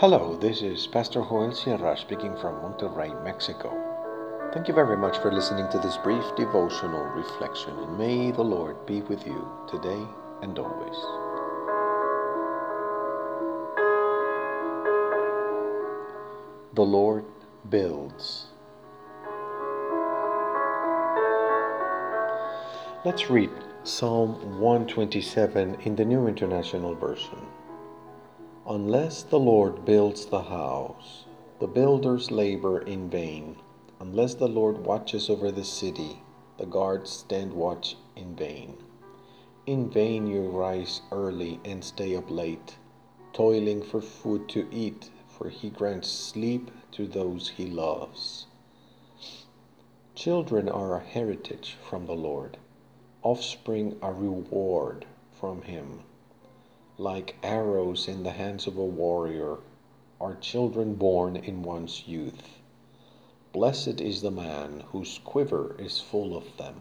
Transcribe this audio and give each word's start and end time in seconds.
Hello, 0.00 0.34
this 0.34 0.62
is 0.62 0.86
Pastor 0.86 1.20
Joel 1.20 1.52
Sierra 1.52 1.94
speaking 1.94 2.34
from 2.38 2.54
Monterrey, 2.62 3.22
Mexico. 3.22 3.68
Thank 4.54 4.66
you 4.66 4.72
very 4.72 4.96
much 4.96 5.18
for 5.18 5.30
listening 5.30 5.68
to 5.72 5.78
this 5.78 5.98
brief 5.98 6.24
devotional 6.36 7.04
reflection, 7.04 7.78
and 7.78 7.98
may 7.98 8.30
the 8.30 8.40
Lord 8.40 8.86
be 8.86 9.02
with 9.02 9.26
you 9.26 9.46
today 9.68 10.02
and 10.40 10.58
always. 10.58 10.96
The 16.72 16.80
Lord 16.80 17.26
builds. 17.68 18.46
Let's 23.04 23.28
read 23.28 23.50
Psalm 23.84 24.58
127 24.58 25.82
in 25.82 25.94
the 25.94 26.06
New 26.06 26.26
International 26.26 26.94
Version. 26.94 27.59
Unless 28.70 29.24
the 29.24 29.38
Lord 29.40 29.84
builds 29.84 30.26
the 30.26 30.42
house, 30.42 31.24
the 31.58 31.66
builders 31.66 32.30
labor 32.30 32.80
in 32.80 33.10
vain. 33.10 33.56
Unless 33.98 34.34
the 34.34 34.46
Lord 34.46 34.86
watches 34.86 35.28
over 35.28 35.50
the 35.50 35.64
city, 35.64 36.22
the 36.56 36.66
guards 36.66 37.10
stand 37.10 37.52
watch 37.52 37.96
in 38.14 38.36
vain. 38.36 38.76
In 39.66 39.90
vain 39.90 40.28
you 40.28 40.42
rise 40.42 41.02
early 41.10 41.58
and 41.64 41.82
stay 41.82 42.14
up 42.14 42.30
late, 42.30 42.76
toiling 43.32 43.82
for 43.82 44.00
food 44.00 44.48
to 44.50 44.68
eat, 44.70 45.10
for 45.26 45.48
he 45.48 45.68
grants 45.68 46.08
sleep 46.08 46.70
to 46.92 47.08
those 47.08 47.48
he 47.48 47.66
loves. 47.66 48.46
Children 50.14 50.68
are 50.68 50.94
a 50.94 51.04
heritage 51.04 51.76
from 51.82 52.06
the 52.06 52.14
Lord, 52.14 52.56
offspring 53.24 53.98
a 54.00 54.12
reward 54.12 55.06
from 55.32 55.62
him 55.62 56.04
like 57.00 57.34
arrows 57.42 58.06
in 58.06 58.22
the 58.24 58.32
hands 58.32 58.66
of 58.66 58.76
a 58.76 58.84
warrior, 58.84 59.56
are 60.20 60.34
children 60.34 60.94
born 60.94 61.34
in 61.34 61.62
one's 61.62 62.06
youth. 62.06 62.58
Blessed 63.54 64.02
is 64.02 64.20
the 64.20 64.30
man 64.30 64.84
whose 64.92 65.18
quiver 65.24 65.74
is 65.78 65.98
full 65.98 66.36
of 66.36 66.58
them. 66.58 66.78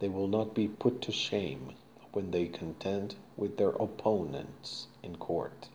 They 0.00 0.08
will 0.10 0.28
not 0.28 0.52
be 0.52 0.68
put 0.68 1.00
to 1.02 1.12
shame 1.12 1.72
when 2.12 2.30
they 2.30 2.46
contend 2.46 3.14
with 3.38 3.56
their 3.56 3.70
opponents 3.70 4.88
in 5.02 5.16
court. 5.16 5.70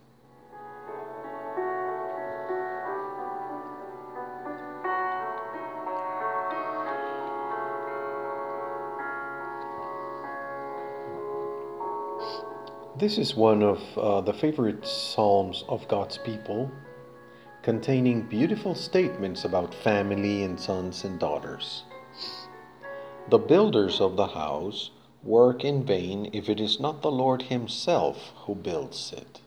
This 12.96 13.18
is 13.18 13.36
one 13.36 13.64
of 13.64 13.98
uh, 13.98 14.22
the 14.22 14.34
favorite 14.34 14.86
psalms 14.86 15.64
of 15.68 15.88
God's 15.88 16.20
people, 16.20 16.70
containing 17.64 18.30
beautiful 18.30 18.76
statements 18.76 19.44
about 19.44 19.74
family 19.74 20.44
and 20.44 20.60
sons 20.60 21.04
and 21.04 21.20
daughters. 21.20 21.86
The 23.30 23.40
builders 23.40 24.00
of 24.00 24.16
the 24.16 24.28
house 24.28 24.92
work 25.24 25.66
in 25.66 25.84
vain 25.84 26.30
if 26.34 26.48
it 26.48 26.60
is 26.60 26.80
not 26.80 27.02
the 27.02 27.10
Lord 27.10 27.42
Himself 27.42 28.32
who 28.46 28.54
builds 28.54 29.12
it. 29.12 29.42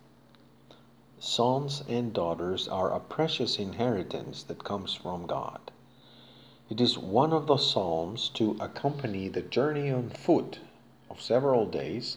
Sons 1.21 1.85
and 1.89 2.13
daughters 2.13 2.67
are 2.67 2.93
a 2.93 2.99
precious 2.99 3.61
inheritance 3.61 4.43
that 4.43 4.65
comes 4.65 4.93
from 4.93 5.25
God. 5.25 5.71
It 6.69 6.81
is 6.81 6.99
one 6.99 7.33
of 7.33 7.47
the 7.47 7.59
psalms 7.59 8.29
to 8.31 8.57
accompany 8.59 9.29
the 9.29 9.43
journey 9.43 9.89
on 9.89 10.11
foot 10.11 10.59
of 11.09 11.23
several 11.23 11.65
days 11.65 12.17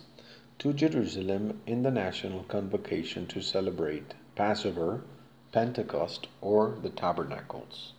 to 0.59 0.73
Jerusalem 0.73 1.61
in 1.65 1.83
the 1.83 1.91
national 1.91 2.43
convocation 2.43 3.25
to 3.27 3.41
celebrate 3.41 4.13
Passover, 4.35 5.05
Pentecost, 5.53 6.27
or 6.41 6.77
the 6.81 6.89
Tabernacles. 6.89 7.93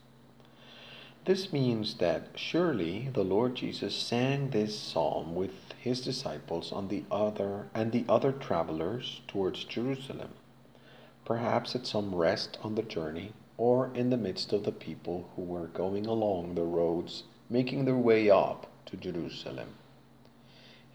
This 1.25 1.55
means 1.55 1.95
that 1.95 2.29
surely 2.35 3.09
the 3.15 3.25
Lord 3.25 3.55
Jesus 3.55 3.95
sang 3.95 4.51
this 4.51 4.79
psalm 4.79 5.35
with 5.35 5.73
his 5.79 6.03
disciples 6.03 6.71
on 6.71 6.89
the 6.89 7.05
other 7.11 7.71
and 7.75 7.93
the 7.93 8.05
other 8.07 8.31
travelers 8.31 9.23
towards 9.27 9.65
Jerusalem, 9.65 10.33
perhaps 11.25 11.75
at 11.75 11.87
some 11.87 12.15
rest 12.15 12.59
on 12.63 12.75
the 12.75 12.83
journey 12.83 13.33
or 13.57 13.91
in 13.95 14.11
the 14.11 14.19
midst 14.19 14.53
of 14.53 14.65
the 14.65 14.73
people 14.73 15.31
who 15.35 15.43
were 15.43 15.69
going 15.69 16.05
along 16.05 16.57
the 16.57 16.63
roads 16.63 17.23
making 17.49 17.87
their 17.87 17.97
way 17.97 18.29
up 18.29 18.67
to 18.85 18.99
Jerusalem 18.99 19.77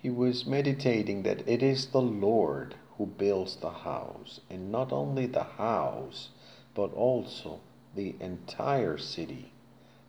he 0.06 0.12
was 0.12 0.46
meditating 0.46 1.24
that 1.24 1.42
it 1.50 1.64
is 1.64 1.88
the 1.88 2.00
Lord 2.00 2.76
who 2.96 3.08
builds 3.08 3.56
the 3.56 3.72
house, 3.72 4.40
and 4.52 4.72
not 4.72 4.94
only 4.94 5.26
the 5.26 5.44
house, 5.58 6.30
but 6.76 6.94
also 6.94 7.60
the 7.96 8.14
entire 8.20 9.00
city, 9.00 9.52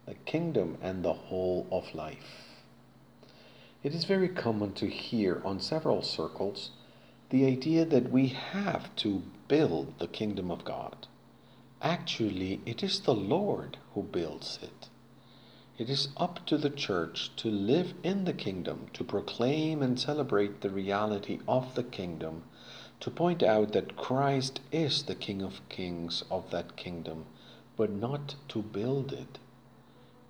the 0.05 0.13
kingdom, 0.27 0.77
and 0.83 1.03
the 1.03 1.15
whole 1.15 1.67
of 1.73 1.95
life. 1.95 2.59
It 3.83 3.95
is 3.95 4.05
very 4.05 4.29
common 4.29 4.75
to 4.75 4.87
hear 4.87 5.41
on 5.47 5.61
several 5.61 6.03
circles 6.03 6.73
the 7.31 7.47
idea 7.47 7.87
that 7.87 8.13
we 8.13 8.27
have 8.27 8.95
to 8.97 9.23
build 9.49 9.99
the 9.99 10.09
kingdom 10.09 10.51
of 10.51 10.63
God. 10.63 11.07
Actually, 11.81 12.61
it 12.67 12.83
is 12.83 13.01
the 13.01 13.15
Lord 13.15 13.79
who 13.95 14.03
builds 14.03 14.59
it. 14.61 14.91
It 15.79 15.91
is 15.91 16.09
up 16.17 16.47
to 16.47 16.57
the 16.57 16.71
church 16.71 17.31
to 17.37 17.51
live 17.51 17.93
in 18.03 18.25
the 18.25 18.33
kingdom, 18.33 18.87
to 18.95 19.05
proclaim 19.05 19.83
and 19.83 20.01
celebrate 20.01 20.63
the 20.63 20.71
reality 20.71 21.41
of 21.47 21.75
the 21.75 21.83
kingdom, 21.83 22.45
to 23.01 23.11
point 23.11 23.43
out 23.43 23.73
that 23.73 23.95
Christ 23.95 24.61
is 24.73 25.03
the 25.03 25.15
King 25.15 25.43
of 25.43 25.61
kings 25.69 26.25
of 26.31 26.51
that 26.51 26.77
kingdom, 26.77 27.27
but 27.77 27.91
not 27.91 28.37
to 28.49 28.63
build 28.63 29.13
it. 29.13 29.39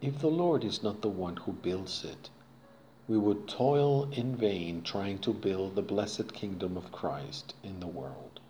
If 0.00 0.18
the 0.18 0.26
Lord 0.26 0.64
is 0.64 0.82
not 0.82 1.00
the 1.00 1.08
one 1.08 1.36
who 1.36 1.52
builds 1.52 2.04
it, 2.04 2.28
we 3.06 3.16
would 3.16 3.46
toil 3.46 4.08
in 4.10 4.34
vain 4.34 4.82
trying 4.82 5.20
to 5.20 5.32
build 5.32 5.76
the 5.76 5.82
blessed 5.82 6.32
kingdom 6.32 6.76
of 6.76 6.90
Christ 6.90 7.54
in 7.62 7.78
the 7.78 7.86
world. 7.86 8.40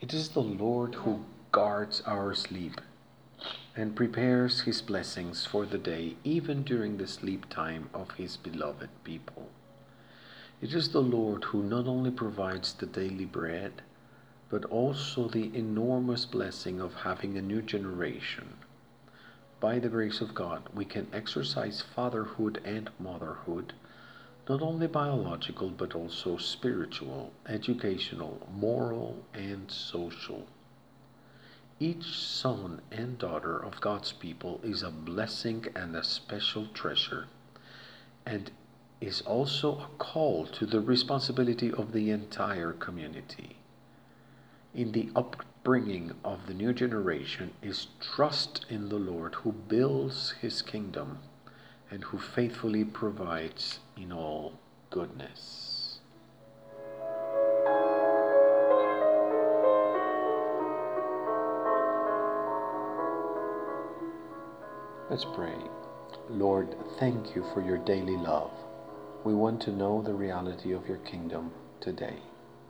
It 0.00 0.14
is 0.14 0.28
the 0.28 0.42
Lord 0.42 0.94
who 0.94 1.24
guards 1.50 2.02
our 2.06 2.36
sleep 2.36 2.80
and 3.76 3.94
prepares 3.94 4.62
his 4.62 4.82
blessings 4.82 5.46
for 5.46 5.64
the 5.64 5.78
day, 5.78 6.16
even 6.24 6.62
during 6.62 6.96
the 6.96 7.06
sleep 7.06 7.48
time 7.48 7.88
of 7.94 8.10
his 8.12 8.36
beloved 8.36 8.88
people. 9.04 9.48
It 10.60 10.74
is 10.74 10.90
the 10.90 11.00
Lord 11.00 11.44
who 11.44 11.62
not 11.62 11.86
only 11.86 12.10
provides 12.10 12.74
the 12.74 12.86
daily 12.86 13.24
bread, 13.24 13.82
but 14.50 14.64
also 14.66 15.28
the 15.28 15.56
enormous 15.56 16.24
blessing 16.24 16.80
of 16.80 16.94
having 16.94 17.38
a 17.38 17.42
new 17.42 17.62
generation. 17.62 18.56
By 19.60 19.78
the 19.78 19.88
grace 19.88 20.20
of 20.20 20.34
God, 20.34 20.62
we 20.74 20.84
can 20.84 21.06
exercise 21.12 21.80
fatherhood 21.82 22.60
and 22.64 22.90
motherhood, 22.98 23.72
not 24.48 24.60
only 24.62 24.88
biological, 24.88 25.70
but 25.70 25.94
also 25.94 26.36
spiritual, 26.36 27.32
educational, 27.46 28.48
moral, 28.52 29.22
and 29.32 29.70
social. 29.70 30.46
Each 31.82 32.14
son 32.14 32.82
and 32.92 33.16
daughter 33.16 33.56
of 33.56 33.80
God's 33.80 34.12
people 34.12 34.60
is 34.62 34.82
a 34.82 34.90
blessing 34.90 35.64
and 35.74 35.96
a 35.96 36.04
special 36.04 36.66
treasure, 36.74 37.26
and 38.26 38.50
is 39.00 39.22
also 39.22 39.78
a 39.78 39.88
call 39.96 40.44
to 40.48 40.66
the 40.66 40.82
responsibility 40.82 41.72
of 41.72 41.92
the 41.92 42.10
entire 42.10 42.74
community. 42.74 43.56
In 44.74 44.92
the 44.92 45.08
upbringing 45.16 46.12
of 46.22 46.46
the 46.46 46.52
new 46.52 46.74
generation 46.74 47.54
is 47.62 47.86
trust 47.98 48.66
in 48.68 48.90
the 48.90 48.98
Lord 48.98 49.36
who 49.36 49.52
builds 49.52 50.32
his 50.32 50.60
kingdom 50.60 51.20
and 51.90 52.04
who 52.04 52.18
faithfully 52.18 52.84
provides 52.84 53.78
in 53.96 54.12
all 54.12 54.52
goodness. 54.90 55.79
Let's 65.10 65.26
pray. 65.34 65.56
Lord, 66.28 66.76
thank 67.00 67.34
you 67.34 67.44
for 67.52 67.60
your 67.60 67.78
daily 67.78 68.16
love. 68.16 68.52
We 69.24 69.34
want 69.34 69.60
to 69.62 69.72
know 69.72 70.00
the 70.00 70.14
reality 70.14 70.70
of 70.70 70.86
your 70.86 70.98
kingdom 70.98 71.50
today. 71.80 72.18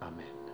Amen. 0.00 0.49